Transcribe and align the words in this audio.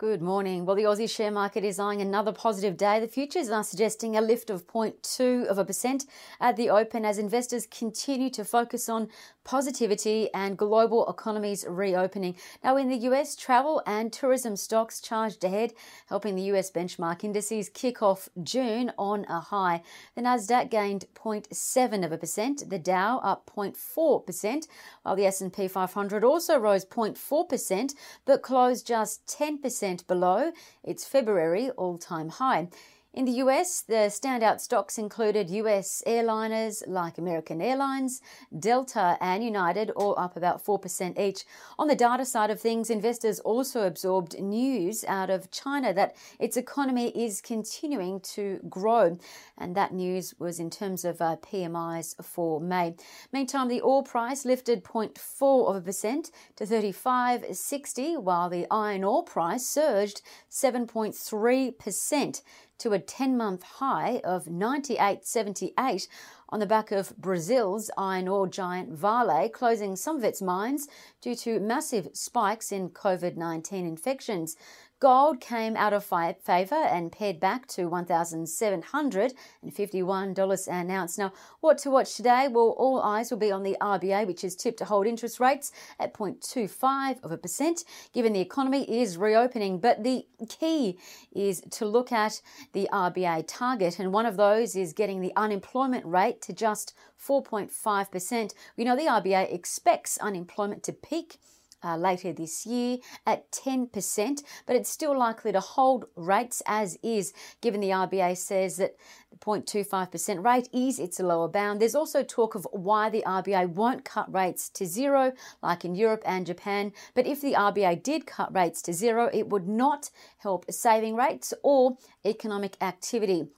Good 0.00 0.22
morning. 0.22 0.64
Well, 0.64 0.76
the 0.76 0.84
Aussie 0.84 1.14
share 1.14 1.30
market 1.30 1.62
is 1.62 1.78
eyeing 1.78 2.00
another 2.00 2.32
positive 2.32 2.78
day. 2.78 3.00
The 3.00 3.06
futures 3.06 3.50
are 3.50 3.62
suggesting 3.62 4.16
a 4.16 4.22
lift 4.22 4.48
of 4.48 4.66
0.2 4.66 5.44
of 5.44 5.58
a 5.58 5.64
percent 5.66 6.06
at 6.40 6.56
the 6.56 6.70
open 6.70 7.04
as 7.04 7.18
investors 7.18 7.66
continue 7.66 8.30
to 8.30 8.42
focus 8.42 8.88
on 8.88 9.10
positivity 9.44 10.32
and 10.32 10.56
global 10.56 11.06
economies 11.06 11.66
reopening. 11.68 12.34
Now, 12.64 12.78
in 12.78 12.88
the 12.88 12.96
US, 13.10 13.36
travel 13.36 13.82
and 13.86 14.10
tourism 14.10 14.56
stocks 14.56 15.02
charged 15.02 15.44
ahead, 15.44 15.74
helping 16.06 16.34
the 16.34 16.50
US 16.54 16.70
benchmark 16.70 17.22
indices 17.22 17.68
kick 17.68 18.00
off 18.00 18.30
June 18.42 18.92
on 18.96 19.26
a 19.28 19.40
high. 19.40 19.82
The 20.14 20.22
Nasdaq 20.22 20.70
gained 20.70 21.04
0.7 21.14 22.06
of 22.06 22.12
a 22.12 22.16
percent, 22.16 22.70
the 22.70 22.78
Dow 22.78 23.18
up 23.18 23.50
0.4 23.54 24.24
percent, 24.24 24.66
while 25.02 25.14
the 25.14 25.26
S&P 25.26 25.68
500 25.68 26.24
also 26.24 26.56
rose 26.56 26.86
0.4 26.86 27.46
percent, 27.46 27.92
but 28.24 28.40
closed 28.40 28.86
just 28.86 29.26
10 29.26 29.58
percent 29.58 29.89
below 29.98 30.52
its 30.82 31.04
February 31.04 31.70
all 31.70 31.98
time 31.98 32.28
high. 32.28 32.68
In 33.12 33.24
the 33.24 33.42
US, 33.42 33.80
the 33.80 34.08
standout 34.08 34.60
stocks 34.60 34.96
included 34.96 35.50
US 35.50 36.00
airliners 36.06 36.84
like 36.86 37.18
American 37.18 37.60
Airlines, 37.60 38.22
Delta, 38.56 39.18
and 39.20 39.42
United, 39.42 39.90
all 39.96 40.16
up 40.16 40.36
about 40.36 40.64
4% 40.64 41.18
each. 41.18 41.44
On 41.76 41.88
the 41.88 41.96
data 41.96 42.24
side 42.24 42.50
of 42.50 42.60
things, 42.60 42.88
investors 42.88 43.40
also 43.40 43.84
absorbed 43.84 44.40
news 44.40 45.04
out 45.08 45.28
of 45.28 45.50
China 45.50 45.92
that 45.92 46.14
its 46.38 46.56
economy 46.56 47.08
is 47.08 47.40
continuing 47.40 48.20
to 48.20 48.60
grow. 48.68 49.18
And 49.58 49.74
that 49.74 49.92
news 49.92 50.32
was 50.38 50.60
in 50.60 50.70
terms 50.70 51.04
of 51.04 51.20
uh, 51.20 51.34
PMIs 51.42 52.24
for 52.24 52.60
May. 52.60 52.94
Meantime, 53.32 53.66
the 53.66 53.82
oil 53.82 54.04
price 54.04 54.44
lifted 54.44 54.84
0.4 54.84 55.68
of 55.68 55.74
a 55.74 55.80
percent 55.80 56.30
to 56.54 56.64
35.60, 56.64 58.22
while 58.22 58.48
the 58.48 58.68
iron 58.70 59.02
ore 59.02 59.24
price 59.24 59.66
surged 59.66 60.22
7.3% 60.48 62.42
to 62.80 62.92
a 62.92 62.98
10 62.98 63.36
month 63.36 63.62
high 63.62 64.20
of 64.24 64.46
98.78 64.46 66.08
on 66.48 66.58
the 66.58 66.66
back 66.66 66.90
of 66.90 67.16
Brazil's 67.16 67.90
iron 67.96 68.28
ore 68.28 68.48
giant 68.48 68.90
Vale 68.90 69.48
closing 69.48 69.96
some 69.96 70.16
of 70.16 70.24
its 70.24 70.42
mines 70.42 70.88
due 71.20 71.36
to 71.36 71.60
massive 71.60 72.08
spikes 72.12 72.72
in 72.72 72.90
COVID 72.90 73.36
19 73.36 73.86
infections. 73.86 74.56
Gold 75.00 75.40
came 75.40 75.76
out 75.78 75.94
of 75.94 76.04
favour 76.04 76.74
and 76.74 77.10
pared 77.10 77.40
back 77.40 77.66
to 77.68 77.88
$1,751 77.88 80.68
an 80.68 80.90
ounce. 80.90 81.16
Now, 81.16 81.32
what 81.60 81.78
to 81.78 81.90
watch 81.90 82.16
today? 82.16 82.48
Well, 82.48 82.74
all 82.76 83.00
eyes 83.00 83.30
will 83.30 83.38
be 83.38 83.50
on 83.50 83.62
the 83.62 83.78
RBA, 83.80 84.26
which 84.26 84.44
is 84.44 84.54
tipped 84.54 84.76
to 84.80 84.84
hold 84.84 85.06
interest 85.06 85.40
rates 85.40 85.72
at 85.98 86.12
0.25 86.12 87.24
of 87.24 87.32
a 87.32 87.38
percent, 87.38 87.82
given 88.12 88.34
the 88.34 88.40
economy 88.40 89.00
is 89.00 89.16
reopening. 89.16 89.78
But 89.78 90.04
the 90.04 90.26
key 90.50 90.98
is 91.32 91.62
to 91.70 91.86
look 91.86 92.12
at 92.12 92.42
the 92.74 92.86
RBA 92.92 93.44
target, 93.48 93.98
and 93.98 94.12
one 94.12 94.26
of 94.26 94.36
those 94.36 94.76
is 94.76 94.92
getting 94.92 95.22
the 95.22 95.32
unemployment 95.34 96.04
rate 96.04 96.42
to 96.42 96.52
just 96.52 96.92
4.5%. 97.18 98.52
We 98.76 98.84
know 98.84 98.96
the 98.96 99.06
RBA 99.06 99.50
expects 99.50 100.18
unemployment 100.18 100.82
to 100.82 100.92
peak 100.92 101.38
uh, 101.82 101.96
later 101.96 102.32
this 102.32 102.66
year 102.66 102.98
at 103.26 103.50
10%, 103.52 104.42
but 104.66 104.76
it's 104.76 104.90
still 104.90 105.16
likely 105.18 105.52
to 105.52 105.60
hold 105.60 106.06
rates 106.16 106.62
as 106.66 106.98
is, 107.02 107.32
given 107.60 107.80
the 107.80 107.90
RBA 107.90 108.36
says 108.36 108.76
that 108.76 108.96
the 109.30 109.36
0.25% 109.36 110.44
rate 110.44 110.68
is 110.72 110.98
its 110.98 111.20
lower 111.20 111.48
bound. 111.48 111.80
There's 111.80 111.94
also 111.94 112.22
talk 112.22 112.54
of 112.54 112.66
why 112.72 113.10
the 113.10 113.22
RBA 113.26 113.70
won't 113.70 114.04
cut 114.04 114.32
rates 114.32 114.68
to 114.70 114.86
zero, 114.86 115.32
like 115.62 115.84
in 115.84 115.94
Europe 115.94 116.22
and 116.26 116.46
Japan. 116.46 116.92
But 117.14 117.26
if 117.26 117.40
the 117.40 117.54
RBA 117.54 118.02
did 118.02 118.26
cut 118.26 118.54
rates 118.54 118.82
to 118.82 118.92
zero, 118.92 119.30
it 119.32 119.48
would 119.48 119.68
not 119.68 120.10
help 120.38 120.70
saving 120.70 121.16
rates 121.16 121.54
or 121.62 121.96
economic 122.24 122.76
activity 122.80 123.48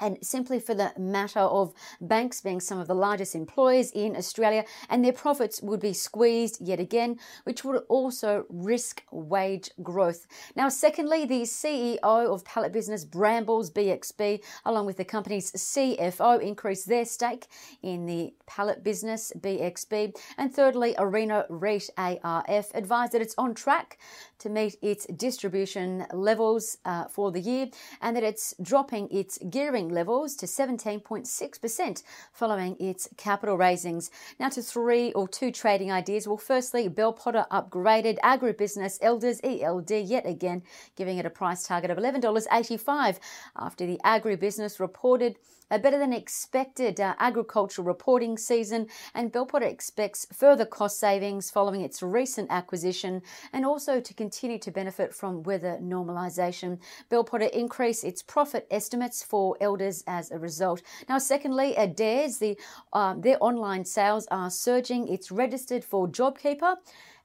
and 0.00 0.18
simply 0.22 0.58
for 0.60 0.74
the 0.74 0.92
matter 0.98 1.40
of 1.40 1.72
banks 2.00 2.40
being 2.40 2.60
some 2.60 2.78
of 2.78 2.86
the 2.86 2.94
largest 2.94 3.34
employers 3.34 3.90
in 3.92 4.16
Australia, 4.16 4.64
and 4.88 5.04
their 5.04 5.12
profits 5.12 5.62
would 5.62 5.80
be 5.80 5.92
squeezed 5.92 6.60
yet 6.60 6.80
again, 6.80 7.18
which 7.44 7.64
would 7.64 7.82
also 7.88 8.44
risk 8.48 9.02
wage 9.10 9.70
growth. 9.82 10.26
Now, 10.56 10.68
secondly, 10.68 11.24
the 11.24 11.42
CEO 11.42 11.98
of 12.02 12.44
pallet 12.44 12.72
business 12.72 13.04
Brambles 13.04 13.70
BXB, 13.70 14.42
along 14.64 14.86
with 14.86 14.96
the 14.96 15.04
company's 15.04 15.52
CFO, 15.52 16.40
increased 16.40 16.88
their 16.88 17.04
stake 17.04 17.46
in 17.82 18.06
the 18.06 18.34
pallet 18.46 18.82
business 18.82 19.32
BXB. 19.38 20.16
And 20.36 20.52
thirdly, 20.52 20.94
Arena 20.98 21.46
REIT 21.48 21.90
ARF 21.96 22.74
advised 22.74 23.12
that 23.12 23.22
it's 23.22 23.34
on 23.38 23.54
track 23.54 23.98
to 24.38 24.48
meet 24.48 24.76
its 24.82 25.06
distribution 25.06 26.06
levels 26.12 26.78
uh, 26.84 27.04
for 27.08 27.30
the 27.30 27.40
year 27.40 27.68
and 28.00 28.16
that 28.16 28.22
it's 28.22 28.54
dropping 28.60 29.08
its 29.10 29.38
gearing 29.50 29.83
levels 29.88 30.34
to 30.36 30.46
17.6% 30.46 32.02
following 32.32 32.76
its 32.78 33.08
capital 33.16 33.56
raisings. 33.56 34.10
Now 34.38 34.48
to 34.50 34.62
three 34.62 35.12
or 35.12 35.28
two 35.28 35.50
trading 35.50 35.90
ideas. 35.92 36.26
Well, 36.26 36.36
firstly, 36.36 36.88
Bell 36.88 37.12
Potter 37.12 37.46
upgraded 37.50 38.18
agribusiness 38.20 38.98
Elders 39.00 39.40
ELD 39.42 39.90
yet 39.90 40.26
again, 40.26 40.62
giving 40.96 41.18
it 41.18 41.26
a 41.26 41.30
price 41.30 41.66
target 41.66 41.90
of 41.90 41.98
$11.85 41.98 43.18
after 43.56 43.86
the 43.86 44.00
agribusiness 44.04 44.80
reported 44.80 45.36
a 45.70 45.78
better 45.78 45.98
than 45.98 46.12
expected 46.12 47.00
uh, 47.00 47.14
agricultural 47.18 47.86
reporting 47.86 48.36
season, 48.36 48.86
and 49.14 49.32
Bell 49.32 49.46
Potter 49.46 49.66
expects 49.66 50.26
further 50.32 50.66
cost 50.66 51.00
savings 51.00 51.50
following 51.50 51.80
its 51.80 52.02
recent 52.02 52.50
acquisition 52.50 53.22
and 53.52 53.64
also 53.64 54.00
to 54.00 54.14
continue 54.14 54.58
to 54.58 54.70
benefit 54.70 55.14
from 55.14 55.42
weather 55.42 55.78
normalisation. 55.82 56.78
Bell 57.08 57.24
Potter 57.24 57.46
increased 57.46 58.04
its 58.04 58.22
profit 58.22 58.66
estimates 58.70 59.22
for 59.22 59.56
as 59.82 60.30
a 60.30 60.38
result. 60.38 60.82
Now, 61.08 61.18
secondly, 61.18 61.74
Adairs, 61.76 62.38
the, 62.38 62.58
uh, 62.92 63.14
their 63.14 63.36
online 63.40 63.84
sales 63.84 64.26
are 64.30 64.50
surging. 64.50 65.08
It's 65.08 65.30
registered 65.30 65.84
for 65.84 66.08
JobKeeper 66.08 66.76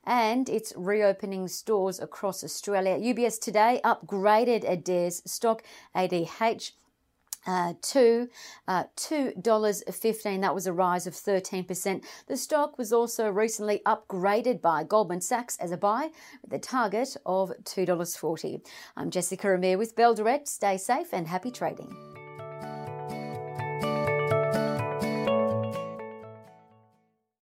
and 0.06 0.50
it's 0.50 0.74
reopening 0.76 1.48
stores 1.48 2.00
across 2.00 2.44
Australia. 2.44 2.98
UBS 2.98 3.40
today 3.40 3.82
upgraded 3.84 4.70
Adairs 4.70 5.22
stock 5.26 5.64
ADH 5.96 6.72
uh, 7.46 7.74
to 7.82 8.28
uh, 8.68 8.84
$2.15. 8.98 10.42
That 10.42 10.56
was 10.56 10.68
a 10.68 10.74
rise 10.74 11.08
of 11.08 11.14
13%. 11.14 12.04
The 12.28 12.38
stock 12.38 12.78
was 12.78 12.94
also 12.94 13.30
recently 13.30 13.82
upgraded 13.86 14.62
by 14.62 14.84
Goldman 14.84 15.22
Sachs 15.22 15.58
as 15.58 15.72
a 15.72 15.78
buy 15.78 16.10
with 16.44 16.54
a 16.54 16.60
target 16.60 17.16
of 17.26 17.52
$2.40. 17.64 18.62
I'm 18.98 19.10
Jessica 19.10 19.54
Amir 19.54 19.78
with 19.78 19.96
Bell 19.96 20.14
Direct. 20.14 20.48
Stay 20.48 20.78
safe 20.78 21.14
and 21.14 21.28
happy 21.28 21.52
trading. 21.52 22.09